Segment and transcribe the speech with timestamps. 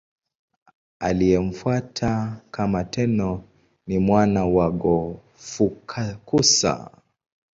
[0.99, 3.43] Aliyemfuata kama Tenno
[3.87, 6.91] ni mwana wake Go-Fukakusa.